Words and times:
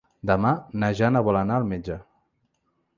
Demà 0.29 0.53
na 0.85 0.89
Jana 1.01 1.23
vol 1.29 1.41
anar 1.45 1.61
al 1.61 1.71
metge. 1.77 2.03